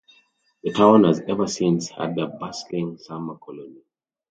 [0.63, 3.83] The town has ever since had a bustling summer colony.